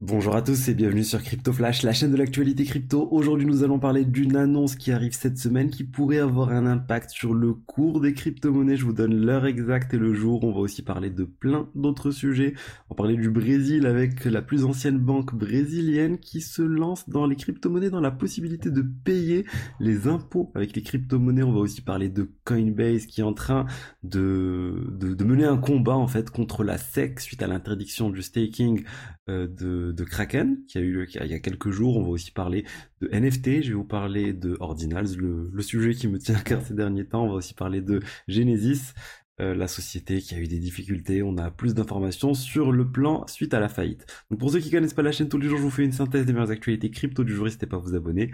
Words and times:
Bonjour 0.00 0.36
à 0.36 0.42
tous 0.42 0.68
et 0.68 0.74
bienvenue 0.74 1.02
sur 1.02 1.20
Crypto 1.20 1.52
Flash, 1.52 1.82
la 1.82 1.92
chaîne 1.92 2.12
de 2.12 2.16
l'actualité 2.16 2.62
crypto. 2.62 3.08
Aujourd'hui, 3.10 3.46
nous 3.46 3.64
allons 3.64 3.80
parler 3.80 4.04
d'une 4.04 4.36
annonce 4.36 4.76
qui 4.76 4.92
arrive 4.92 5.10
cette 5.12 5.38
semaine 5.38 5.70
qui 5.70 5.82
pourrait 5.82 6.20
avoir 6.20 6.50
un 6.50 6.66
impact 6.66 7.10
sur 7.10 7.34
le 7.34 7.52
cours 7.52 8.00
des 8.00 8.14
crypto-monnaies. 8.14 8.76
Je 8.76 8.84
vous 8.84 8.92
donne 8.92 9.12
l'heure 9.12 9.44
exacte 9.44 9.94
et 9.94 9.98
le 9.98 10.14
jour. 10.14 10.44
On 10.44 10.52
va 10.52 10.60
aussi 10.60 10.82
parler 10.82 11.10
de 11.10 11.24
plein 11.24 11.68
d'autres 11.74 12.12
sujets. 12.12 12.54
On 12.88 12.94
va 12.94 12.96
parler 12.96 13.16
du 13.16 13.28
Brésil 13.28 13.86
avec 13.86 14.24
la 14.24 14.40
plus 14.40 14.64
ancienne 14.64 15.00
banque 15.00 15.34
brésilienne 15.34 16.18
qui 16.18 16.42
se 16.42 16.62
lance 16.62 17.08
dans 17.08 17.26
les 17.26 17.34
crypto-monnaies, 17.34 17.90
dans 17.90 18.00
la 18.00 18.12
possibilité 18.12 18.70
de 18.70 18.82
payer 18.82 19.46
les 19.80 20.06
impôts 20.06 20.52
avec 20.54 20.76
les 20.76 20.82
crypto-monnaies. 20.82 21.42
On 21.42 21.52
va 21.52 21.58
aussi 21.58 21.80
parler 21.80 22.08
de 22.08 22.30
Coinbase 22.44 23.06
qui 23.06 23.22
est 23.22 23.24
en 23.24 23.34
train 23.34 23.66
de, 24.04 24.86
mener 25.24 25.44
un 25.44 25.58
combat 25.58 25.96
en 25.96 26.06
fait 26.06 26.30
contre 26.30 26.62
la 26.62 26.78
SEC 26.78 27.18
suite 27.18 27.42
à 27.42 27.48
l'interdiction 27.48 28.10
du 28.10 28.22
staking 28.22 28.84
euh, 29.28 29.48
de 29.48 29.87
de, 29.92 30.04
Kraken 30.04 30.64
qui 30.66 30.78
a 30.78 30.80
eu 30.80 31.06
il 31.08 31.30
y 31.30 31.34
a 31.34 31.38
quelques 31.38 31.70
jours. 31.70 31.96
On 31.96 32.02
va 32.02 32.10
aussi 32.10 32.30
parler 32.30 32.64
de 33.00 33.08
NFT. 33.08 33.62
Je 33.62 33.68
vais 33.68 33.74
vous 33.74 33.84
parler 33.84 34.32
de 34.32 34.56
Ordinals, 34.60 35.16
le, 35.16 35.62
sujet 35.62 35.94
qui 35.94 36.08
me 36.08 36.18
tient 36.18 36.36
à 36.36 36.40
cœur 36.40 36.62
ces 36.62 36.74
derniers 36.74 37.06
temps. 37.06 37.24
On 37.24 37.28
va 37.28 37.34
aussi 37.34 37.54
parler 37.54 37.80
de 37.80 38.00
Genesis, 38.26 38.94
euh, 39.40 39.54
la 39.54 39.68
société 39.68 40.20
qui 40.20 40.34
a 40.34 40.38
eu 40.38 40.48
des 40.48 40.58
difficultés. 40.58 41.22
On 41.22 41.36
a 41.38 41.50
plus 41.50 41.74
d'informations 41.74 42.34
sur 42.34 42.72
le 42.72 42.90
plan 42.90 43.26
suite 43.26 43.54
à 43.54 43.60
la 43.60 43.68
faillite. 43.68 44.06
Donc 44.30 44.40
pour 44.40 44.50
ceux 44.50 44.60
qui 44.60 44.70
connaissent 44.70 44.94
pas 44.94 45.02
la 45.02 45.12
chaîne 45.12 45.28
tous 45.28 45.38
les 45.38 45.48
jours, 45.48 45.58
je 45.58 45.62
vous 45.62 45.70
fais 45.70 45.84
une 45.84 45.92
synthèse 45.92 46.26
des 46.26 46.32
meilleures 46.32 46.50
actualités 46.50 46.90
crypto 46.90 47.24
du 47.24 47.34
jour. 47.34 47.44
N'hésitez 47.44 47.66
pas 47.66 47.76
à 47.76 47.80
vous 47.80 47.94
abonner 47.94 48.30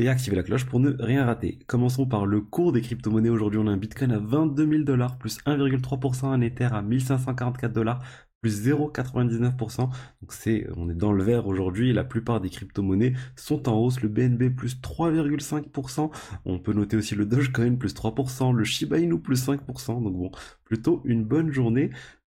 et 0.00 0.08
activer 0.08 0.36
la 0.36 0.42
cloche 0.42 0.64
pour 0.64 0.80
ne 0.80 0.90
rien 0.98 1.24
rater. 1.26 1.58
Commençons 1.66 2.06
par 2.06 2.24
le 2.24 2.40
cours 2.40 2.72
des 2.72 2.80
crypto-monnaies. 2.80 3.28
Aujourd'hui, 3.28 3.60
on 3.62 3.66
a 3.66 3.70
un 3.70 3.76
Bitcoin 3.76 4.12
à 4.12 4.18
22 4.18 4.68
000 4.68 4.82
dollars, 4.84 5.18
plus 5.18 5.38
1,3%, 5.44 6.26
un 6.26 6.40
Ether 6.40 6.68
à 6.72 6.80
1544 6.80 7.72
dollars, 7.72 8.02
plus 8.40 8.66
0,99%. 8.66 9.76
Donc 9.78 9.92
c'est, 10.30 10.66
on 10.76 10.88
est 10.88 10.94
dans 10.94 11.12
le 11.12 11.22
vert 11.22 11.46
aujourd'hui. 11.46 11.92
La 11.92 12.04
plupart 12.04 12.40
des 12.40 12.48
crypto-monnaies 12.48 13.12
sont 13.36 13.68
en 13.68 13.76
hausse. 13.76 14.00
Le 14.00 14.08
BNB 14.08 14.54
plus 14.56 14.80
3,5%. 14.80 16.10
On 16.46 16.58
peut 16.58 16.72
noter 16.72 16.96
aussi 16.96 17.14
le 17.14 17.26
Dogecoin 17.26 17.76
plus 17.76 17.94
3%, 17.94 18.54
le 18.54 18.64
Shiba 18.64 18.98
Inu 18.98 19.20
plus 19.20 19.46
5%. 19.46 20.02
Donc 20.02 20.16
bon, 20.16 20.30
plutôt 20.64 21.02
une 21.04 21.24
bonne 21.24 21.52
journée 21.52 21.90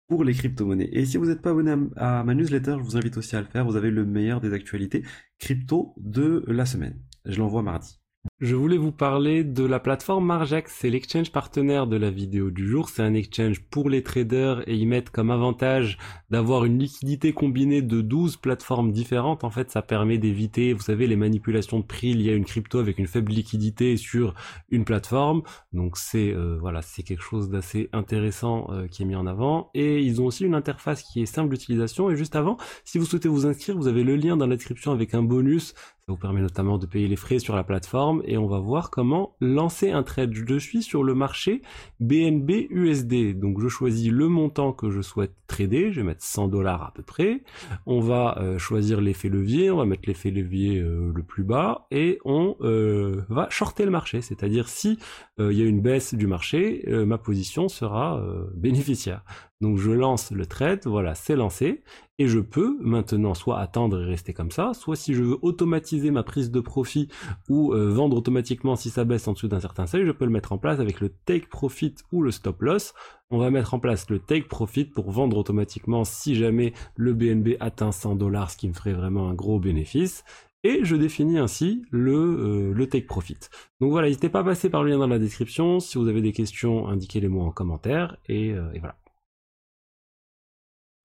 pour 0.07 0.23
les 0.23 0.35
crypto-monnaies. 0.35 0.91
Et 0.93 1.07
si 1.07 1.17
vous 1.17 1.27
n'êtes 1.27 1.41
pas 1.41 1.51
abonné 1.51 1.75
à, 1.97 2.23
ma 2.25 2.35
newsletter, 2.35 2.77
je 2.79 2.85
vous 2.85 2.99
invite 2.99 3.17
aussi 3.17 3.37
à 3.37 3.41
le 3.41 3.47
faire. 3.47 3.65
Vous 3.65 3.77
avez 3.77 3.91
le 3.91 4.05
meilleur 4.05 4.43
des 4.43 4.53
actualités 4.53 5.03
crypto 5.39 5.95
de 5.97 6.45
la 6.47 6.67
semaine. 6.67 7.01
Je 7.25 7.39
l'envoie 7.39 7.63
mardi. 7.63 7.99
Je 8.41 8.57
voulais 8.57 8.79
vous 8.79 8.91
parler 8.91 9.45
de 9.45 9.65
la 9.65 9.79
plateforme 9.79 10.27
Marjax, 10.27 10.75
c'est 10.79 10.89
l'exchange 10.89 11.31
partenaire 11.31 11.87
de 11.87 11.97
la 11.97 12.11
vidéo 12.11 12.51
du 12.51 12.67
jour, 12.67 12.89
c'est 12.89 13.03
un 13.03 13.13
exchange 13.13 13.61
pour 13.61 13.91
les 13.91 14.03
traders 14.03 14.67
et 14.67 14.75
ils 14.75 14.89
mettent 14.89 15.11
comme 15.11 15.31
avantage 15.31 15.99
d'avoir 16.31 16.65
une 16.65 16.79
liquidité 16.79 17.33
combinée 17.33 17.83
de 17.83 18.01
12 18.01 18.39
plateformes 18.39 18.93
différentes. 18.93 19.45
En 19.45 19.51
fait, 19.51 19.71
ça 19.71 19.83
permet 19.83 20.17
d'éviter, 20.19 20.73
vous 20.73 20.81
savez, 20.81 21.07
les 21.07 21.17
manipulations 21.17 21.81
de 21.81 21.85
prix 21.85 22.15
liées 22.15 22.33
à 22.33 22.35
une 22.35 22.47
crypto 22.47 22.79
avec 22.79 22.99
une 22.99 23.07
faible 23.07 23.31
liquidité 23.31 23.97
sur 23.99 24.35
une 24.71 24.85
plateforme. 24.85 25.43
Donc 25.73 25.99
c'est 25.99 26.33
euh, 26.33 26.57
voilà, 26.59 26.81
c'est 26.81 27.03
quelque 27.03 27.23
chose 27.23 27.51
d'assez 27.51 27.91
intéressant 27.93 28.69
euh, 28.71 28.89
qui 28.89 29.03
est 29.03 29.07
mis 29.07 29.17
en 29.17 29.27
avant 29.27 29.71
et 29.75 30.01
ils 30.01 30.21
ont 30.23 30.27
aussi 30.27 30.45
une 30.45 30.55
interface 30.55 31.03
qui 31.03 31.23
est 31.23 31.27
simple 31.27 31.51
d'utilisation 31.51 32.11
et 32.11 32.17
juste 32.17 32.37
avant, 32.37 32.57
si 32.85 32.99
vous 32.99 33.05
souhaitez 33.05 33.29
vous 33.29 33.47
inscrire, 33.47 33.77
vous 33.77 33.87
avez 33.87 34.03
le 34.03 34.17
lien 34.17 34.37
dans 34.37 34.47
la 34.47 34.57
description 34.57 34.93
avec 34.93 35.15
un 35.15 35.23
bonus 35.23 35.75
ça 36.07 36.13
vous 36.13 36.19
permet 36.19 36.43
notamment 36.43 36.77
de 36.77 36.85
payer 36.85 37.09
les 37.09 37.17
frais 37.17 37.39
sur 37.39 37.57
la 37.57 37.65
plateforme 37.65 38.21
et 38.27 38.37
on 38.37 38.47
va 38.47 38.59
voir 38.59 38.91
comment 38.91 39.37
lancer 39.41 39.91
un 39.91 40.03
trade. 40.03 40.35
Je 40.35 40.59
suis 40.59 40.83
sur 40.83 41.03
le 41.03 41.15
marché 41.15 41.63
BNB 41.99 42.67
USD. 42.69 43.39
Donc 43.39 43.59
je 43.59 43.69
choisis 43.69 44.11
le 44.11 44.29
montant 44.29 44.75
que 44.75 44.91
je 44.91 45.01
souhaite 45.01 45.33
trader. 45.47 45.93
Je 45.93 46.01
vais 46.01 46.07
mettre 46.07 46.23
100 46.23 46.49
dollars 46.49 46.83
à 46.83 46.93
peu 46.93 47.03
près. 47.03 47.43
On 47.87 48.01
va 48.01 48.37
euh, 48.39 48.59
choisir 48.59 49.01
l'effet 49.01 49.31
levier. 49.31 49.71
On 49.71 49.79
va 49.79 49.87
mettre 49.87 50.07
l'effet 50.07 50.31
levier 50.31 50.79
euh, 50.79 51.11
le 51.15 51.23
plus 51.23 51.43
bas 51.43 51.87
et 51.91 52.19
on 52.27 52.57
euh, 52.61 53.23
va 53.31 53.49
shorter 53.49 53.87
le 53.87 53.91
marché. 53.91 54.21
C'est-à-dire 54.21 54.69
si 54.69 54.99
il 55.39 55.53
y 55.53 55.63
a 55.63 55.65
une 55.65 55.81
baisse 55.81 56.15
du 56.15 56.27
marché, 56.27 56.85
ma 56.87 57.19
position 57.19 57.69
sera 57.69 58.23
bénéficiaire. 58.55 59.25
Donc 59.61 59.79
je 59.79 59.91
lance 59.91 60.31
le 60.31 60.47
trade, 60.47 60.81
voilà, 60.85 61.15
c'est 61.15 61.37
lancé, 61.37 61.85
et 62.19 62.27
je 62.27 62.39
peux 62.39 62.77
maintenant 62.81 63.35
soit 63.35 63.59
attendre 63.59 64.03
et 64.03 64.05
rester 64.05 64.33
comme 64.33 64.51
ça, 64.51 64.73
soit 64.75 64.97
si 64.97 65.15
je 65.15 65.23
veux 65.23 65.39
automatiser 65.43 66.11
ma 66.11 66.23
prise 66.23 66.51
de 66.51 66.61
profit 66.61 67.09
ou 67.49 67.73
euh, 67.73 67.91
vendre 67.91 68.17
automatiquement 68.17 68.77
si 68.77 68.91
ça 68.91 69.05
baisse 69.05 69.27
en 69.27 69.33
dessous 69.33 69.49
d'un 69.49 69.61
certain 69.61 69.87
seuil, 69.87 70.07
je 70.07 70.13
peux 70.13 70.25
le 70.25 70.31
mettre 70.31 70.53
en 70.53 70.59
place 70.59 70.81
avec 70.81 71.01
le 71.01 71.09
take 71.09 71.47
profit 71.47 71.95
ou 72.13 72.23
le 72.23 72.31
stop 72.31 72.63
loss. 72.63 72.95
On 73.31 73.39
va 73.39 73.51
mettre 73.51 73.75
en 73.75 73.79
place 73.79 74.11
le 74.11 74.19
take 74.19 74.49
profit 74.49 74.85
pour 74.85 75.11
vendre 75.11 75.37
automatiquement 75.39 76.05
si 76.05 76.35
jamais 76.35 76.73
le 76.97 77.15
BNB 77.15 77.57
atteint 77.61 77.93
100 77.93 78.17
dollars, 78.17 78.51
ce 78.51 78.57
qui 78.57 78.69
me 78.69 78.75
ferait 78.75 78.93
vraiment 78.93 79.29
un 79.29 79.35
gros 79.35 79.59
bénéfice 79.59 80.25
et 80.65 80.81
je 80.83 80.97
définis 80.97 81.39
ainsi 81.39 81.83
le, 81.91 82.15
euh, 82.15 82.73
le 82.73 82.89
take 82.89 83.07
profit. 83.07 83.39
Donc 83.81 83.91
voilà, 83.91 84.09
n'hésitez 84.09 84.31
pas 84.31 84.41
à 84.41 84.45
passer 84.45 84.71
par 84.71 84.83
le 84.83 84.91
lien 84.91 84.99
dans 84.99 85.07
la 85.07 85.19
description. 85.19 85.79
Si 85.79 85.99
vous 85.99 86.09
avez 86.09 86.23
des 86.23 86.33
questions, 86.33 86.89
indiquez-les 86.89 87.29
moi 87.29 87.45
en 87.45 87.51
commentaire 87.51 88.17
et, 88.27 88.53
euh, 88.53 88.73
et 88.73 88.79
voilà. 88.79 88.97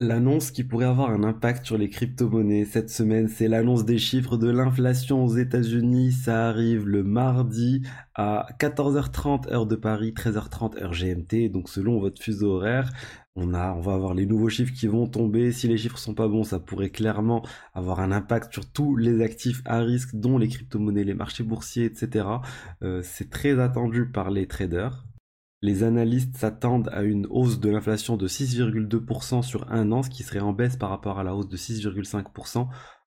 L'annonce 0.01 0.51
qui 0.51 0.63
pourrait 0.63 0.85
avoir 0.85 1.09
un 1.09 1.25
impact 1.25 1.65
sur 1.65 1.77
les 1.77 1.89
crypto-monnaies 1.89 2.63
cette 2.63 2.89
semaine, 2.89 3.27
c'est 3.27 3.49
l'annonce 3.49 3.83
des 3.83 3.97
chiffres 3.97 4.37
de 4.37 4.49
l'inflation 4.49 5.25
aux 5.25 5.35
États-Unis. 5.35 6.13
Ça 6.13 6.47
arrive 6.47 6.87
le 6.87 7.03
mardi 7.03 7.85
à 8.15 8.47
14h30 8.61 9.51
heure 9.51 9.65
de 9.65 9.75
Paris, 9.75 10.13
13h30 10.15 10.81
heure 10.81 10.93
GMT. 10.93 11.49
Donc 11.51 11.67
selon 11.67 11.99
votre 11.99 12.21
fuseau 12.21 12.51
horaire, 12.51 12.89
on 13.35 13.47
va 13.47 13.93
avoir 13.93 14.13
les 14.13 14.25
nouveaux 14.25 14.47
chiffres 14.47 14.73
qui 14.73 14.87
vont 14.87 15.05
tomber. 15.05 15.51
Si 15.51 15.67
les 15.67 15.77
chiffres 15.77 15.97
sont 15.97 16.13
pas 16.13 16.29
bons, 16.29 16.45
ça 16.45 16.59
pourrait 16.59 16.91
clairement 16.91 17.45
avoir 17.73 17.99
un 17.99 18.13
impact 18.13 18.53
sur 18.53 18.71
tous 18.71 18.95
les 18.95 19.21
actifs 19.21 19.61
à 19.65 19.79
risque, 19.79 20.15
dont 20.15 20.37
les 20.37 20.47
crypto-monnaies, 20.47 21.03
les 21.03 21.13
marchés 21.13 21.43
boursiers, 21.43 21.83
etc. 21.83 22.25
Euh, 22.83 23.01
c'est 23.03 23.29
très 23.29 23.59
attendu 23.59 24.09
par 24.09 24.31
les 24.31 24.47
traders. 24.47 25.09
Les 25.61 25.83
analystes 25.83 26.37
s'attendent 26.37 26.89
à 26.93 27.03
une 27.03 27.27
hausse 27.29 27.59
de 27.59 27.69
l'inflation 27.69 28.15
de 28.15 28.27
6,2% 28.27 29.41
sur 29.41 29.69
un 29.71 29.91
an, 29.91 30.03
ce 30.03 30.09
qui 30.09 30.23
serait 30.23 30.39
en 30.39 30.53
baisse 30.53 30.77
par 30.77 30.89
rapport 30.89 31.19
à 31.19 31.23
la 31.23 31.35
hausse 31.35 31.49
de 31.49 31.57
6,5% 31.57 32.67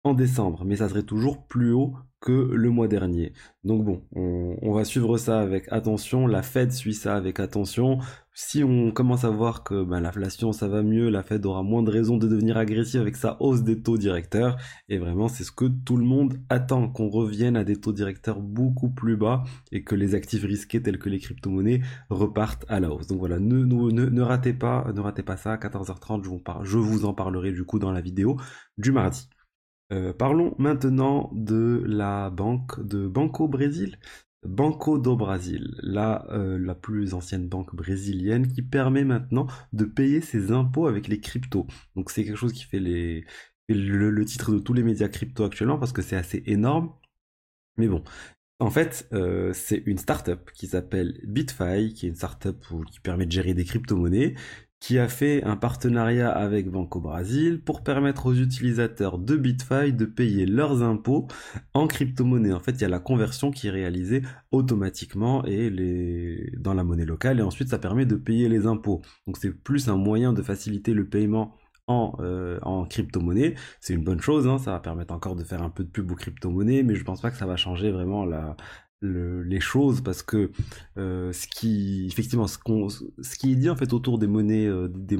en 0.06 0.14
décembre, 0.14 0.64
mais 0.66 0.78
ça 0.78 0.88
serait 0.88 1.04
toujours 1.04 1.48
plus 1.48 1.74
haut 1.74 1.96
que 2.22 2.32
le 2.32 2.70
mois 2.70 2.88
dernier. 2.88 3.34
Donc 3.64 3.84
bon, 3.84 4.04
on, 4.14 4.72
va 4.72 4.86
suivre 4.86 5.18
ça 5.18 5.40
avec 5.40 5.68
attention, 5.72 6.28
la 6.28 6.44
Fed 6.44 6.72
suit 6.72 6.94
ça 6.94 7.16
avec 7.16 7.40
attention. 7.40 8.00
Si 8.34 8.64
on 8.64 8.92
commence 8.92 9.24
à 9.24 9.32
voir 9.32 9.64
que 9.64 9.84
ben, 9.84 10.00
l'inflation 10.00 10.52
ça 10.52 10.68
va 10.68 10.84
mieux, 10.84 11.10
la 11.10 11.24
Fed 11.24 11.44
aura 11.46 11.64
moins 11.64 11.82
de 11.82 11.90
raisons 11.90 12.18
de 12.18 12.28
devenir 12.28 12.58
agressive 12.58 13.02
avec 13.02 13.16
sa 13.16 13.42
hausse 13.42 13.64
des 13.64 13.82
taux 13.82 13.98
directeurs. 13.98 14.58
Et 14.90 15.00
vraiment, 15.00 15.28
c'est 15.28 15.44
ce 15.44 15.52
que 15.52 15.66
tout 15.66 15.98
le 15.98 16.06
monde 16.06 16.36
attend, 16.50 16.88
qu'on 16.88 17.10
revienne 17.10 17.58
à 17.58 17.64
des 17.64 17.76
taux 17.76 17.94
directeurs 17.94 18.42
beaucoup 18.42 18.90
plus 18.90 19.18
bas 19.18 19.44
et 19.72 19.84
que 19.84 19.96
les 19.96 20.14
actifs 20.14 20.44
risqués 20.44 20.84
tels 20.84 21.00
que 21.00 21.10
les 21.10 21.20
crypto-monnaies 21.20 21.82
repartent 22.12 22.66
à 22.70 22.80
la 22.80 22.92
hausse. 22.92 23.08
Donc 23.08 23.20
voilà, 23.20 23.40
ne, 23.40 23.66
ne, 23.66 24.10
ne, 24.10 24.22
ratez 24.22 24.54
pas, 24.54 24.92
ne 24.94 25.00
ratez 25.00 25.24
pas 25.24 25.38
ça 25.38 25.54
à 25.54 25.58
14h30, 25.58 26.24
je 26.24 26.30
vous, 26.30 26.44
je 26.64 26.78
vous 26.78 27.06
en 27.06 27.14
parlerai 27.14 27.52
du 27.52 27.66
coup 27.66 27.80
dans 27.80 27.92
la 27.92 28.02
vidéo 28.02 28.38
du 28.78 28.92
mardi. 28.92 29.30
Euh, 29.92 30.14
parlons 30.14 30.56
maintenant 30.58 31.30
de 31.34 31.84
la 31.86 32.30
banque 32.30 32.80
de 32.86 33.08
Banco 33.08 33.48
Brésil. 33.48 34.00
Banco 34.44 35.00
do 35.00 35.16
Brasil, 35.16 35.76
la, 35.82 36.28
euh, 36.32 36.60
la 36.60 36.76
plus 36.76 37.14
ancienne 37.14 37.48
banque 37.48 37.76
brésilienne 37.76 38.48
qui 38.48 38.62
permet 38.62 39.04
maintenant 39.04 39.48
de 39.74 39.86
payer 39.86 40.22
ses 40.22 40.52
impôts 40.52 40.88
avec 40.88 41.08
les 41.08 41.20
cryptos. 41.20 41.66
Donc 41.96 42.12
c'est 42.12 42.24
quelque 42.24 42.38
chose 42.38 42.54
qui 42.54 42.64
fait 42.64 42.80
les, 42.80 43.26
le, 43.70 44.26
titre 44.26 44.54
de 44.54 44.60
tous 44.60 44.74
les 44.74 44.84
médias 44.84 45.08
crypto 45.08 45.44
actuellement 45.44 45.80
parce 45.80 45.94
que 45.94 46.02
c'est 46.02 46.16
assez 46.16 46.44
énorme. 46.46 46.94
Mais 47.78 47.88
bon, 47.88 48.04
en 48.60 48.70
fait, 48.70 49.08
euh, 49.14 49.52
c'est 49.54 49.84
une 49.86 49.98
startup 49.98 50.52
qui 50.52 50.68
s'appelle 50.68 51.20
BitFi, 51.26 51.94
qui 51.94 52.06
est 52.06 52.10
une 52.10 52.16
startup 52.16 52.64
qui 52.92 53.00
permet 53.02 53.26
de 53.26 53.32
gérer 53.32 53.54
des 53.54 53.66
crypto-monnaies, 53.66 54.36
qui 54.86 55.00
a 55.00 55.08
fait 55.08 55.44
un 55.44 55.56
partenariat 55.56 56.30
avec 56.30 56.70
Banco 56.70 57.00
Brasil 57.00 57.60
pour 57.60 57.82
permettre 57.82 58.28
aux 58.28 58.36
utilisateurs 58.36 59.18
de 59.18 59.36
BitFi 59.36 59.94
de 59.94 60.06
payer 60.06 60.46
leurs 60.46 60.84
impôts 60.84 61.28
en 61.74 61.88
crypto-monnaie. 61.88 62.54
En 62.54 62.60
fait, 62.60 62.74
il 62.74 62.82
y 62.82 62.86
a 62.86 62.90
la 62.90 63.00
conversion 63.00 63.50
qui 63.50 63.66
est 63.66 63.72
réalisée 63.72 64.22
automatiquement 64.52 65.44
et 65.44 66.52
dans 66.56 66.76
la 66.76 66.84
monnaie 66.84 67.06
locale 67.06 67.40
et 67.40 67.42
ensuite 67.42 67.70
ça 67.70 67.80
permet 67.80 68.06
de 68.06 68.16
payer 68.16 68.48
les 68.48 68.68
impôts. 68.68 69.02
Donc 69.26 69.38
c'est 69.38 69.50
plus 69.50 69.90
un 69.90 69.98
moyen 69.98 70.34
de 70.34 70.44
faciliter 70.44 70.94
le 70.94 71.10
paiement 71.10 71.58
en, 71.88 72.14
euh, 72.20 72.60
crypto-monnaie. 72.88 73.56
C'est 73.80 73.96
une 73.96 74.04
bonne 74.04 74.22
chose, 74.22 74.48
hein, 74.48 74.60
ça 74.60 74.72
va 74.72 74.80
permettre 74.80 75.16
encore 75.16 75.36
de 75.36 75.44
faire 75.44 75.64
un 75.64 75.72
peu 75.72 75.84
de 75.84 75.90
pub 75.90 76.12
aux 76.12 76.16
crypto-monnaies, 76.16 76.84
mais 76.84 76.94
je 76.94 77.04
pense 77.04 77.22
pas 77.22 77.32
que 77.32 77.38
ça 77.38 77.48
va 77.48 77.56
changer 77.56 77.90
vraiment 77.90 78.24
la, 78.24 78.56
les 79.06 79.60
choses 79.60 80.02
parce 80.02 80.24
que 80.24 80.52
euh, 80.98 81.32
ce 81.32 81.48
qui 81.48 82.08
effectivement 82.08 82.48
ce, 82.48 82.58
qu'on 82.58 82.90
ce 82.90 83.36
qui 83.38 83.54
est 83.54 83.56
dit 83.56 83.70
en 83.70 83.76
fait 83.76 83.94
autour 83.94 84.20
des 84.20 84.28
monnaies 84.28 84.68
euh, 84.68 84.88
des, 84.90 85.18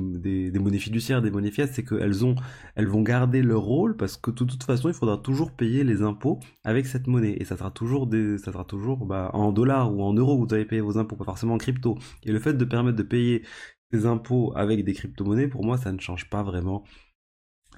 monnaies 0.60 0.80
fiduciaires 0.80 1.22
des 1.22 1.32
monnaies 1.32 1.52
fiat 1.52 1.68
c'est 1.68 1.84
qu'elles 1.84 2.26
ont 2.26 2.36
elles 2.76 2.88
vont 2.88 3.02
garder 3.02 3.42
leur 3.42 3.62
rôle 3.62 3.96
parce 3.98 4.18
que 4.18 4.32
de 4.32 4.44
toute 4.44 4.64
façon 4.64 4.90
il 4.90 4.94
faudra 4.94 5.18
toujours 5.18 5.52
payer 5.52 5.84
les 5.84 6.02
impôts 6.02 6.40
avec 6.64 6.86
cette 6.88 7.08
monnaie. 7.08 7.36
Et 7.40 7.46
ça 7.46 7.58
sera 7.58 7.72
toujours 7.72 8.08
des 8.08 8.38
ça 8.38 8.52
sera 8.52 8.66
toujours 8.66 9.06
bah, 9.06 9.30
en 9.34 9.52
dollars 9.52 9.94
ou 9.96 10.04
en 10.04 10.14
euros 10.14 10.38
vous 10.38 10.54
allez 10.54 10.66
payer 10.66 10.82
vos 10.82 10.98
impôts 10.98 11.16
pas 11.16 11.26
forcément 11.26 11.56
en 11.56 11.58
crypto. 11.58 11.98
Et 12.24 12.32
le 12.32 12.40
fait 12.40 12.54
de 12.54 12.66
permettre 12.66 12.98
de 12.98 13.04
payer 13.04 13.44
ces 13.92 14.06
impôts 14.06 14.54
avec 14.56 14.84
des 14.84 14.94
crypto-monnaies 14.94 15.48
pour 15.48 15.64
moi 15.64 15.78
ça 15.78 15.92
ne 15.92 16.00
change 16.00 16.30
pas 16.30 16.44
vraiment 16.44 16.84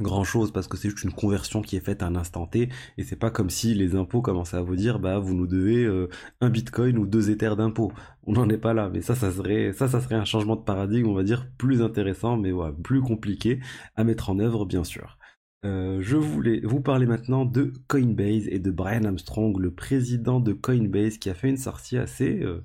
grand 0.01 0.23
chose 0.23 0.51
parce 0.51 0.67
que 0.67 0.77
c'est 0.77 0.89
juste 0.89 1.03
une 1.03 1.13
conversion 1.13 1.61
qui 1.61 1.75
est 1.75 1.81
faite 1.81 2.03
à 2.03 2.07
un 2.07 2.15
instant 2.15 2.47
T 2.47 2.69
et 2.97 3.03
c'est 3.03 3.15
pas 3.15 3.31
comme 3.31 3.49
si 3.49 3.73
les 3.73 3.95
impôts 3.95 4.21
commençaient 4.21 4.57
à 4.57 4.61
vous 4.61 4.75
dire 4.75 4.99
bah 4.99 5.19
vous 5.19 5.33
nous 5.33 5.47
devez 5.47 5.83
euh, 5.83 6.09
un 6.41 6.49
bitcoin 6.49 6.97
ou 6.97 7.05
deux 7.05 7.29
éthers 7.29 7.55
d'impôts. 7.55 7.91
On 8.25 8.33
n'en 8.33 8.49
est 8.49 8.57
pas 8.57 8.73
là 8.73 8.89
mais 8.91 9.01
ça 9.01 9.15
ça 9.15 9.31
serait 9.31 9.73
ça 9.73 9.88
ça 9.88 10.01
serait 10.01 10.15
un 10.15 10.25
changement 10.25 10.55
de 10.55 10.61
paradigme 10.61 11.07
on 11.07 11.13
va 11.13 11.23
dire 11.23 11.47
plus 11.57 11.81
intéressant 11.81 12.38
mais 12.38 12.51
ouais, 12.51 12.71
plus 12.83 13.01
compliqué 13.01 13.59
à 13.95 14.03
mettre 14.03 14.29
en 14.29 14.39
œuvre 14.39 14.65
bien 14.65 14.83
sûr. 14.83 15.17
Euh, 15.65 15.97
je 16.01 16.17
voulais 16.17 16.61
vous 16.63 16.81
parler 16.81 17.07
maintenant 17.07 17.43
de 17.43 17.73
Coinbase 17.88 18.47
et 18.47 18.59
de 18.59 18.69
Brian 18.71 19.03
Armstrong, 19.05 19.57
le 19.59 19.73
président 19.73 20.39
de 20.39 20.53
Coinbase, 20.53 21.17
qui 21.17 21.29
a 21.29 21.33
fait 21.33 21.50
une 21.50 21.57
sortie 21.57 21.97
assez, 21.97 22.41
euh, 22.43 22.63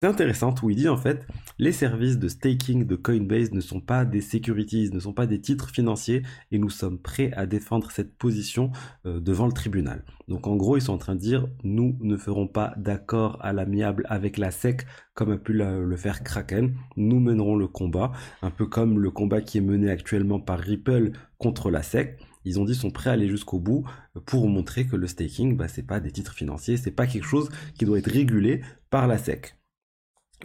c'est 0.00 0.08
intéressante 0.08 0.62
où 0.62 0.70
il 0.70 0.76
dit 0.76 0.88
en 0.88 0.96
fait 0.96 1.26
les 1.58 1.72
services 1.72 2.18
de 2.18 2.28
staking 2.28 2.86
de 2.86 2.94
Coinbase 2.94 3.50
ne 3.50 3.60
sont 3.60 3.80
pas 3.80 4.04
des 4.04 4.20
securities, 4.20 4.90
ne 4.92 5.00
sont 5.00 5.12
pas 5.12 5.26
des 5.26 5.40
titres 5.40 5.70
financiers 5.70 6.22
et 6.52 6.58
nous 6.58 6.70
sommes 6.70 7.00
prêts 7.00 7.32
à 7.32 7.46
défendre 7.46 7.90
cette 7.90 8.16
position 8.16 8.70
euh, 9.06 9.18
devant 9.18 9.46
le 9.46 9.52
tribunal. 9.52 10.04
Donc 10.28 10.46
en 10.46 10.54
gros 10.54 10.76
ils 10.76 10.82
sont 10.82 10.92
en 10.92 10.98
train 10.98 11.16
de 11.16 11.20
dire 11.20 11.48
nous 11.64 11.98
ne 12.00 12.16
ferons 12.16 12.46
pas 12.46 12.74
d'accord 12.76 13.38
à 13.40 13.52
l'amiable 13.52 14.04
avec 14.08 14.38
la 14.38 14.52
SEC 14.52 14.86
comme 15.14 15.32
a 15.32 15.36
pu 15.36 15.52
le 15.52 15.96
faire 15.96 16.22
Kraken, 16.22 16.76
nous 16.96 17.18
mènerons 17.18 17.56
le 17.56 17.66
combat, 17.66 18.12
un 18.42 18.50
peu 18.50 18.66
comme 18.66 19.00
le 19.00 19.10
combat 19.10 19.40
qui 19.40 19.58
est 19.58 19.62
mené 19.62 19.90
actuellement 19.90 20.38
par 20.38 20.60
Ripple 20.60 21.10
contre 21.38 21.72
la 21.72 21.82
SEC 21.82 22.20
ils 22.44 22.60
ont 22.60 22.64
dit 22.64 22.76
sont 22.76 22.92
prêts 22.92 23.10
à 23.10 23.14
aller 23.14 23.28
jusqu'au 23.28 23.58
bout 23.58 23.84
pour 24.26 24.48
montrer 24.48 24.86
que 24.86 24.94
le 24.94 25.08
staking, 25.08 25.56
bah, 25.56 25.66
c'est 25.68 25.82
pas 25.82 25.98
des 25.98 26.12
titres 26.12 26.32
financiers, 26.32 26.76
c'est 26.76 26.92
pas 26.92 27.06
quelque 27.06 27.26
chose 27.26 27.50
qui 27.76 27.84
doit 27.84 27.98
être 27.98 28.10
régulé 28.10 28.62
par 28.90 29.06
la 29.06 29.18
SEC. 29.18 29.57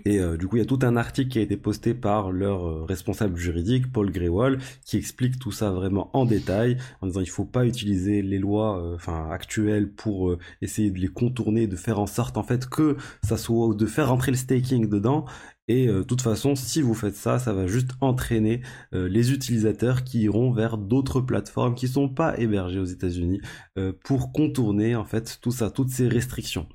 Et 0.05 0.19
euh, 0.19 0.37
du 0.37 0.47
coup, 0.47 0.57
il 0.57 0.59
y 0.59 0.63
a 0.63 0.65
tout 0.65 0.79
un 0.81 0.95
article 0.95 1.29
qui 1.29 1.39
a 1.39 1.41
été 1.41 1.55
posté 1.55 1.93
par 1.93 2.31
leur 2.31 2.67
euh, 2.67 2.83
responsable 2.83 3.37
juridique, 3.37 3.91
Paul 3.91 4.11
Grewal, 4.11 4.57
qui 4.85 4.97
explique 4.97 5.39
tout 5.39 5.51
ça 5.51 5.71
vraiment 5.71 6.09
en 6.13 6.25
détail, 6.25 6.77
en 7.01 7.07
disant 7.07 7.21
il 7.21 7.29
faut 7.29 7.45
pas 7.45 7.65
utiliser 7.65 8.21
les 8.21 8.39
lois, 8.39 8.81
euh, 8.81 8.95
enfin 8.95 9.29
actuelles, 9.29 9.89
pour 9.89 10.35
essayer 10.61 10.91
de 10.91 10.99
les 10.99 11.07
contourner, 11.07 11.67
de 11.67 11.75
faire 11.75 11.99
en 11.99 12.07
sorte 12.07 12.37
en 12.37 12.43
fait 12.43 12.67
que 12.67 12.97
ça 13.23 13.37
soit, 13.37 13.75
de 13.75 13.85
faire 13.85 14.09
rentrer 14.09 14.31
le 14.31 14.37
staking 14.37 14.89
dedans, 14.89 15.25
et 15.67 15.87
de 15.87 16.03
toute 16.03 16.21
façon, 16.21 16.55
si 16.55 16.81
vous 16.81 16.93
faites 16.93 17.15
ça, 17.15 17.39
ça 17.39 17.53
va 17.53 17.67
juste 17.67 17.91
entraîner 18.01 18.61
les 18.91 19.31
utilisateurs 19.31 20.03
qui 20.03 20.21
iront 20.21 20.51
vers 20.51 20.77
d'autres 20.77 21.21
plateformes 21.21 21.75
qui 21.75 21.87
sont 21.87 22.09
pas 22.09 22.37
hébergées 22.37 22.79
aux 22.79 22.85
États-Unis 22.85 23.41
pour 24.03 24.31
contourner 24.31 24.95
en 24.95 25.05
fait 25.05 25.39
tout 25.41 25.51
ça, 25.51 25.69
toutes 25.69 25.89
ces 25.89 26.07
restrictions. 26.07 26.67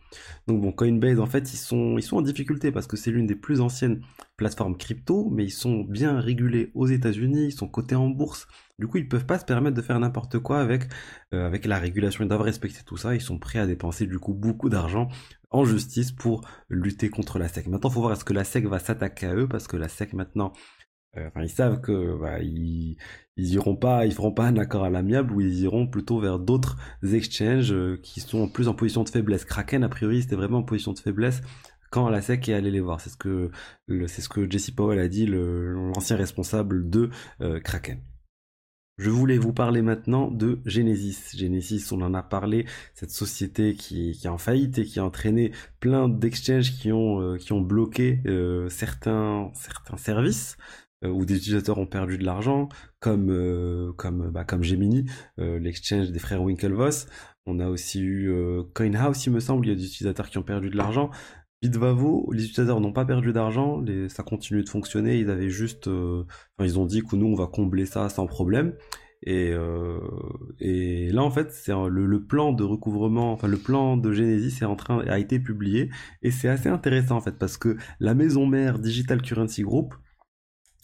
Donc 0.47 0.63
bon, 0.63 0.73
Coinbase 0.73 1.21
en 1.21 1.27
fait, 1.27 1.53
ils 1.53 1.59
sont 1.59 1.99
en 2.13 2.23
difficulté 2.23 2.73
parce 2.73 2.87
que 2.87 2.97
c'est 2.97 3.11
l'une 3.11 3.27
des 3.27 3.37
plus 3.37 3.61
anciennes 3.61 4.01
plateformes 4.37 4.77
crypto, 4.77 5.29
mais 5.31 5.45
ils 5.45 5.51
sont 5.51 5.81
bien 5.81 6.21
régulés 6.21 6.71
aux 6.75 6.87
États-Unis, 6.87 7.47
ils 7.47 7.53
sont 7.53 7.69
cotés 7.69 7.97
en 7.97 8.09
bourse. 8.09 8.47
Du 8.79 8.87
coup, 8.87 8.99
ils 8.99 9.09
peuvent 9.09 9.27
pas 9.27 9.41
se 9.41 9.45
permettre 9.45 9.77
de 9.77 9.83
faire 9.83 9.99
n'importe 9.99 10.39
quoi 10.39 10.61
avec 10.61 10.85
avec 11.33 11.67
la 11.67 11.79
régulation. 11.79 12.25
Ils 12.25 12.29
doivent 12.29 12.43
respecter 12.43 12.81
tout 12.87 12.97
ça. 12.97 13.15
Ils 13.15 13.21
sont 13.21 13.39
prêts 13.39 13.59
à 13.59 13.67
dépenser 13.67 14.07
du 14.07 14.19
coup 14.19 14.35
beaucoup 14.35 14.69
d'argent 14.69 15.09
en 15.51 15.65
justice 15.65 16.13
pour 16.13 16.43
lutter 16.69 17.09
contre 17.09 17.39
la 17.39 17.49
SEC. 17.49 17.67
Maintenant, 17.67 17.91
il 17.91 17.93
faut 17.93 18.01
voir 18.01 18.13
est-ce 18.13 18.25
que 18.25 18.33
la 18.33 18.45
SEC 18.45 18.67
va 18.67 18.79
s'attaquer 18.79 19.27
à 19.27 19.35
eux 19.35 19.49
parce 19.49 19.67
que 19.67 19.77
la 19.77 19.89
SEC 19.89 20.13
maintenant, 20.13 20.53
euh, 21.17 21.31
ils 21.41 21.49
savent 21.49 21.81
que 21.81 22.19
bah, 22.21 22.41
ils, 22.41 22.97
iront 23.37 23.77
pas, 23.77 24.07
ils 24.07 24.13
feront 24.13 24.33
pas 24.33 24.47
un 24.47 24.57
accord 24.57 24.85
à 24.85 24.91
l'amiable 24.91 25.33
ou 25.33 25.41
ils 25.41 25.61
iront 25.61 25.87
plutôt 25.87 26.21
vers 26.21 26.39
d'autres 26.39 26.77
exchanges 27.03 27.73
euh, 27.73 27.99
qui 28.03 28.21
sont 28.21 28.49
plus 28.49 28.69
en 28.69 28.75
position 28.75 29.05
de 29.05 29.09
faiblesse. 29.09 29.45
Kraken, 29.45 29.85
a 29.85 29.89
priori, 29.89 30.23
c'était 30.23 30.37
vraiment 30.37 30.59
en 30.59 30.65
position 30.65 30.93
de 30.93 30.99
faiblesse 30.99 31.41
quand 31.91 32.09
la 32.11 32.21
SEC 32.21 32.49
est 32.49 32.55
allée 32.55 32.71
les 32.71 32.81
voir. 32.81 33.01
C'est 33.01 33.11
ce 33.11 33.17
que 33.17 33.51
c'est 34.07 34.21
ce 34.21 34.29
que 34.29 34.51
Jesse 34.51 34.71
Powell 34.71 34.99
a 34.99 35.09
dit, 35.09 35.27
l'ancien 35.27 36.17
responsable 36.17 36.91
de 36.91 37.11
euh, 37.41 37.61
Kraken. 37.61 38.03
Je 38.99 39.11
voulais 39.11 39.39
vous 39.39 39.53
parler 39.53 39.81
maintenant 39.81 40.29
de 40.29 40.59
Genesis. 40.67 41.37
Genesis, 41.37 41.93
on 41.93 42.01
en 42.01 42.15
a 42.15 42.23
parlé, 42.25 42.67
cette 42.95 43.13
société 43.13 43.75
qui, 43.75 44.19
qui 44.19 44.27
est 44.27 44.31
en 44.31 44.39
faillite 44.39 44.77
et 44.79 44.85
qui 44.85 44.99
a 44.99 45.05
entraîné 45.05 45.53
plein 45.79 46.09
d'exchanges 46.09 46.77
qui 46.77 46.91
ont 46.91 47.23
euh, 47.23 47.61
bloqué 47.61 48.21
euh, 48.27 48.69
certains 48.69 49.53
services 49.97 50.57
euh, 51.05 51.11
où 51.11 51.25
des 51.25 51.37
utilisateurs 51.37 51.79
ont 51.79 51.87
perdu 51.87 52.19
de 52.19 52.25
l'argent, 52.25 52.69
comme 52.99 53.95
comme 53.97 54.31
bah, 54.33 54.45
comme 54.45 54.65
Gemini, 54.65 55.05
l'exchange 55.37 56.11
des 56.11 56.19
frères 56.19 56.43
Winklevoss. 56.43 57.07
On 57.47 57.61
a 57.61 57.69
aussi 57.69 58.01
eu 58.01 58.35
CoinHouse, 58.75 59.27
il 59.27 59.33
me 59.33 59.41
semble, 59.41 59.67
il 59.67 59.69
y 59.71 59.73
a 59.73 59.77
des 59.77 59.87
utilisateurs 59.87 60.29
qui 60.29 60.39
ont 60.39 60.43
perdu 60.43 60.71
de 60.71 60.77
l'argent. 60.77 61.11
Bitvavo, 61.63 62.31
les 62.33 62.45
utilisateurs 62.45 62.81
n'ont 62.81 62.93
pas 62.93 63.05
perdu 63.05 63.33
d'argent, 63.33 63.85
ça 64.09 64.23
continue 64.23 64.63
de 64.63 64.69
fonctionner, 64.69 65.19
ils 65.19 65.29
avaient 65.29 65.51
juste, 65.51 65.89
euh, 65.89 66.25
enfin, 66.57 66.69
ils 66.69 66.79
ont 66.79 66.87
dit 66.87 67.03
que 67.03 67.17
nous 67.17 67.27
on 67.27 67.35
va 67.35 67.49
combler 67.49 67.85
ça 67.85 68.09
sans 68.09 68.27
problème. 68.27 68.75
Et, 69.25 69.51
euh, 69.53 69.99
là 70.61 71.25
en 71.25 71.31
fait 71.33 71.51
c'est 71.51 71.73
le, 71.73 72.07
le, 72.07 72.25
plan 72.25 72.53
de 72.53 72.63
recouvrement, 72.63 73.33
enfin 73.33 73.49
le 73.49 73.57
plan 73.57 73.97
de 73.97 74.13
Genesis 74.13 74.63
est 74.63 74.67
en 74.67 74.77
train 74.77 75.01
a 75.09 75.19
été 75.19 75.41
publié. 75.41 75.91
Et 76.23 76.31
c'est 76.31 76.49
assez 76.49 76.69
intéressant 76.69 77.17
en 77.17 77.21
fait 77.21 77.37
parce 77.37 77.57
que 77.57 77.77
la 77.99 78.15
maison 78.15 78.47
mère 78.47 78.79
Digital 78.79 79.21
Currency 79.21 79.63
Group 79.63 79.95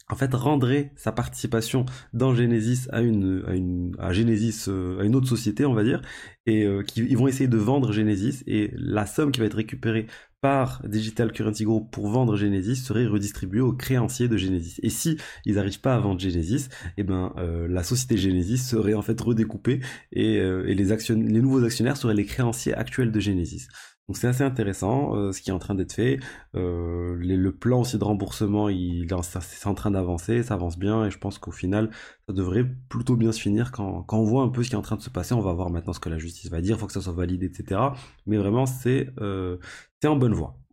en 0.09 0.15
fait 0.15 0.33
rendrait 0.33 0.91
sa 0.97 1.11
participation 1.13 1.85
dans 2.13 2.35
Genesis 2.35 2.87
à 2.91 3.01
une 3.01 3.43
à 3.47 3.55
une 3.55 3.95
à 3.97 4.11
Genesis 4.11 4.65
euh, 4.67 4.99
à 4.99 5.05
une 5.05 5.15
autre 5.15 5.29
société 5.29 5.65
on 5.65 5.73
va 5.73 5.83
dire. 5.85 6.01
Et 6.45 6.67
qui 6.87 7.01
ils 7.05 7.17
vont 7.17 7.27
essayer 7.27 7.47
de 7.47 7.57
vendre 7.57 7.93
Genesis. 7.93 8.43
Et 8.47 8.71
la 8.75 9.05
somme 9.05 9.31
qui 9.31 9.39
va 9.39 9.45
être 9.45 9.55
récupérée 9.55 10.07
par 10.45 10.83
Digital 10.87 11.31
Currency 11.31 11.63
Group 11.63 11.89
pour 11.89 12.07
vendre 12.07 12.35
Genesis 12.35 12.75
serait 12.75 13.07
redistribué 13.07 13.61
aux 13.61 13.73
créanciers 13.73 14.27
de 14.27 14.37
Genesis. 14.37 14.79
Et 14.83 14.91
si 14.91 15.17
ils 15.43 15.55
n'arrivent 15.55 15.81
pas 15.81 15.95
à 15.95 15.99
vendre 15.99 16.19
Genesis, 16.19 16.67
eh 16.97 17.03
ben 17.03 17.33
euh, 17.39 17.67
la 17.67 17.81
société 17.81 18.15
Genesis 18.15 18.59
serait 18.59 18.93
en 18.93 19.01
fait 19.01 19.19
redécoupée 19.19 19.79
et, 20.11 20.37
euh, 20.37 20.61
les 20.61 21.41
nouveaux 21.41 21.63
actionnaires 21.63 21.97
seraient 21.97 22.13
les 22.13 22.25
créanciers 22.25 22.75
actuels 22.75 23.11
de 23.11 23.19
Genesis. 23.19 23.69
Donc 24.07 24.17
c'est 24.17 24.27
assez 24.27 24.43
intéressant 24.43 25.15
euh, 25.15 25.31
ce 25.31 25.41
qui 25.41 25.49
est 25.49 25.53
en 25.53 25.59
train 25.59 25.73
d'être 25.73 25.93
fait. 25.93 26.19
Euh, 26.55 27.15
le 27.17 27.51
plan 27.51 27.81
aussi 27.81 27.97
de 27.97 28.03
remboursement, 28.03 28.69
il, 28.69 29.07
c'est 29.41 29.67
en 29.67 29.73
train 29.73 29.91
d'avancer, 29.91 30.43
ça 30.43 30.53
avance 30.53 30.77
bien 30.77 31.05
et 31.05 31.11
je 31.11 31.17
pense 31.17 31.39
qu'au 31.39 31.51
final, 31.51 31.89
ça 32.27 32.33
devrait 32.33 32.65
plutôt 32.89 33.15
bien 33.15 33.31
se 33.31 33.41
finir 33.41 33.71
quand, 33.71 34.05
on 34.11 34.23
voit 34.23 34.43
un 34.43 34.49
peu 34.49 34.63
ce 34.63 34.69
qui 34.69 34.75
est 34.75 34.77
en 34.77 34.83
train 34.83 34.97
de 34.97 35.01
se 35.01 35.09
passer. 35.09 35.33
On 35.33 35.41
va 35.41 35.53
voir 35.53 35.71
maintenant 35.71 35.93
ce 35.93 35.99
que 35.99 36.09
la 36.09 36.19
justice 36.19 36.51
va 36.51 36.61
dire, 36.61 36.75
il 36.75 36.79
faut 36.79 36.87
que 36.87 36.93
ça 36.93 37.01
soit 37.01 37.13
validé, 37.13 37.47
etc. 37.47 37.81
Mais 38.27 38.37
vraiment, 38.37 38.65
c'est 38.67 39.09
euh, 39.21 39.57
en 40.05 40.15
bonne 40.15 40.33
voie. 40.33 40.64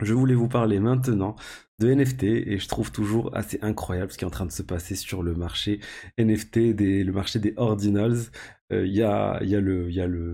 Je 0.00 0.14
voulais 0.14 0.34
vous 0.34 0.48
parler 0.48 0.78
maintenant 0.78 1.34
de 1.80 1.92
NFT 1.92 2.24
et 2.24 2.58
je 2.58 2.68
trouve 2.68 2.92
toujours 2.92 3.36
assez 3.36 3.58
incroyable 3.62 4.12
ce 4.12 4.18
qui 4.18 4.24
est 4.24 4.26
en 4.26 4.30
train 4.30 4.46
de 4.46 4.52
se 4.52 4.62
passer 4.62 4.94
sur 4.94 5.22
le 5.22 5.34
marché 5.34 5.80
NFT, 6.18 6.56
le 6.78 7.10
marché 7.10 7.38
des 7.38 7.54
ordinals. 7.56 8.30
Euh, 8.72 8.86
il 8.86 8.94
y, 8.94 9.02
a, 9.02 9.40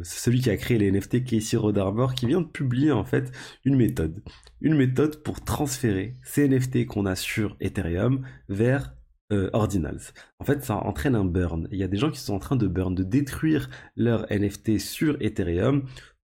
celui 0.02 0.40
qui 0.40 0.50
a 0.50 0.56
créé 0.56 0.78
les 0.78 0.90
NFT, 0.90 1.24
Casey 1.24 1.56
Rodarbor, 1.56 2.14
qui 2.14 2.26
vient 2.26 2.40
de 2.40 2.46
publier 2.46 2.92
en 2.92 3.04
fait 3.04 3.30
une 3.64 3.76
méthode. 3.76 4.22
Une 4.60 4.76
méthode 4.76 5.22
pour 5.22 5.42
transférer 5.42 6.16
ces 6.22 6.48
NFT 6.48 6.86
qu'on 6.86 7.06
a 7.06 7.16
sur 7.16 7.56
Ethereum 7.60 8.26
vers 8.48 8.94
euh, 9.32 9.48
Ordinals. 9.52 10.12
En 10.40 10.44
fait, 10.44 10.62
ça 10.62 10.76
entraîne 10.76 11.14
un 11.14 11.24
burn. 11.24 11.68
Il 11.70 11.78
y 11.78 11.84
a 11.84 11.88
des 11.88 11.96
gens 11.96 12.10
qui 12.10 12.20
sont 12.20 12.34
en 12.34 12.38
train 12.38 12.56
de 12.56 12.66
burn, 12.66 12.94
de 12.94 13.02
détruire 13.02 13.70
leurs 13.96 14.26
NFT 14.30 14.78
sur 14.78 15.16
Ethereum 15.22 15.84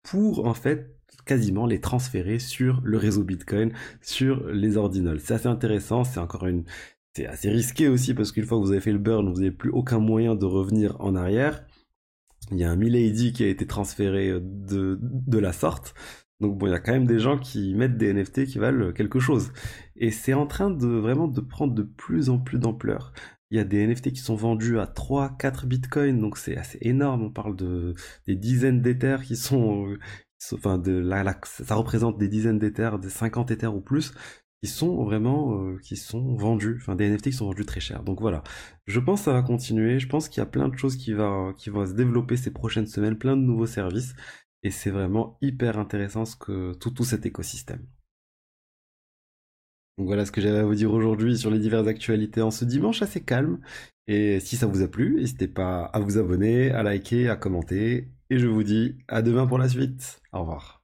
pour 0.03 0.45
en 0.45 0.53
fait 0.53 0.92
quasiment 1.25 1.65
les 1.65 1.79
transférer 1.79 2.39
sur 2.39 2.81
le 2.83 2.97
réseau 2.97 3.23
Bitcoin, 3.23 3.71
sur 4.01 4.47
les 4.47 4.77
ordinals. 4.77 5.19
C'est 5.19 5.33
assez 5.33 5.47
intéressant, 5.47 6.03
c'est 6.03 6.19
encore 6.19 6.47
une... 6.47 6.63
C'est 7.15 7.27
assez 7.27 7.49
risqué 7.49 7.87
aussi 7.87 8.15
parce 8.15 8.31
qu'une 8.31 8.45
fois 8.45 8.57
que 8.57 8.63
vous 8.63 8.71
avez 8.71 8.81
fait 8.81 8.91
le 8.91 8.97
burn, 8.97 9.29
vous 9.31 9.39
n'avez 9.39 9.51
plus 9.51 9.69
aucun 9.69 9.99
moyen 9.99 10.33
de 10.33 10.45
revenir 10.45 10.99
en 10.99 11.15
arrière. 11.15 11.63
Il 12.51 12.57
y 12.57 12.63
a 12.63 12.71
un 12.71 12.75
Milady 12.75 13.33
qui 13.33 13.43
a 13.43 13.47
été 13.47 13.67
transféré 13.67 14.39
de, 14.41 14.97
de 14.99 15.37
la 15.37 15.53
sorte. 15.53 15.93
Donc 16.39 16.57
bon, 16.57 16.67
il 16.67 16.71
y 16.71 16.73
a 16.73 16.79
quand 16.79 16.91
même 16.91 17.05
des 17.05 17.19
gens 17.19 17.37
qui 17.37 17.73
mettent 17.75 17.97
des 17.97 18.13
NFT 18.13 18.45
qui 18.45 18.57
valent 18.57 18.91
quelque 18.91 19.19
chose. 19.19 19.51
Et 19.95 20.11
c'est 20.11 20.33
en 20.33 20.47
train 20.47 20.71
de 20.71 20.87
vraiment 20.87 21.27
de 21.27 21.39
prendre 21.39 21.73
de 21.73 21.83
plus 21.83 22.29
en 22.29 22.39
plus 22.39 22.59
d'ampleur. 22.59 23.13
Il 23.49 23.57
y 23.57 23.59
a 23.59 23.63
des 23.63 23.85
NFT 23.85 24.11
qui 24.11 24.19
sont 24.19 24.35
vendus 24.35 24.79
à 24.79 24.87
3, 24.87 25.37
4 25.37 25.67
bitcoins, 25.67 26.19
donc 26.19 26.37
c'est 26.37 26.57
assez 26.57 26.79
énorme. 26.81 27.23
On 27.23 27.29
parle 27.29 27.55
de 27.55 27.93
des 28.27 28.35
dizaines 28.35 28.81
d'éthers 28.81 29.23
qui 29.23 29.35
sont, 29.35 29.95
enfin 30.53 30.77
de 30.77 31.03
ça 31.43 31.75
représente 31.75 32.17
des 32.17 32.27
dizaines 32.27 32.59
d'éthers, 32.59 32.99
des 32.99 33.09
50 33.09 33.51
éthers 33.51 33.75
ou 33.75 33.81
plus, 33.81 34.13
qui 34.63 34.69
sont 34.69 35.03
vraiment 35.03 35.57
euh, 35.59 35.77
qui 35.79 35.97
sont 35.97 36.35
vendus, 36.35 36.77
enfin 36.81 36.95
des 36.95 37.09
NFT 37.09 37.25
qui 37.25 37.33
sont 37.33 37.47
vendus 37.47 37.65
très 37.65 37.79
cher. 37.79 38.03
Donc 38.03 38.21
voilà, 38.21 38.43
je 38.85 38.99
pense 38.99 39.21
que 39.21 39.25
ça 39.25 39.33
va 39.33 39.41
continuer. 39.43 39.99
Je 39.99 40.07
pense 40.07 40.29
qu'il 40.29 40.39
y 40.39 40.43
a 40.43 40.45
plein 40.45 40.69
de 40.69 40.77
choses 40.77 40.95
qui 40.97 41.13
vont 41.13 41.53
se 41.57 41.93
développer 41.93 42.37
ces 42.37 42.51
prochaines 42.51 42.87
semaines, 42.87 43.17
plein 43.17 43.35
de 43.37 43.41
nouveaux 43.41 43.67
services, 43.67 44.15
et 44.63 44.71
c'est 44.71 44.91
vraiment 44.91 45.37
hyper 45.41 45.77
intéressant 45.79 46.23
tout 46.79 46.91
tout 46.91 47.05
cet 47.05 47.25
écosystème. 47.25 47.85
Donc 49.97 50.07
voilà 50.07 50.25
ce 50.25 50.31
que 50.31 50.41
j'avais 50.41 50.59
à 50.59 50.65
vous 50.65 50.75
dire 50.75 50.91
aujourd'hui 50.91 51.37
sur 51.37 51.51
les 51.51 51.59
diverses 51.59 51.87
actualités 51.87 52.41
en 52.41 52.49
ce 52.51 52.65
dimanche 52.65 53.01
assez 53.01 53.21
calme. 53.23 53.59
Et 54.07 54.39
si 54.39 54.57
ça 54.57 54.65
vous 54.65 54.81
a 54.81 54.87
plu, 54.87 55.15
n'hésitez 55.15 55.47
pas 55.47 55.85
à 55.85 55.99
vous 55.99 56.17
abonner, 56.17 56.71
à 56.71 56.83
liker, 56.83 57.29
à 57.29 57.35
commenter 57.35 58.09
et 58.33 58.39
je 58.39 58.47
vous 58.47 58.63
dis 58.63 58.97
à 59.07 59.21
demain 59.21 59.45
pour 59.45 59.59
la 59.59 59.69
suite. 59.69 60.19
Au 60.31 60.39
revoir. 60.39 60.82